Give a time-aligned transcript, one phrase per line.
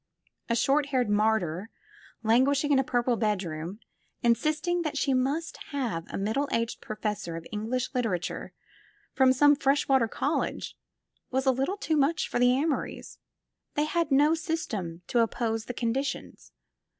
[0.49, 1.69] A short haired martyr,
[2.23, 3.79] languishing in a purple bedroom,
[4.23, 8.49] insisting that she must have a middle aged professor of English liter ature
[9.13, 10.75] from some fresh water college,
[11.29, 13.19] was a little too much for the Amorys;
[13.75, 16.51] they had no system to oppose to the conditions.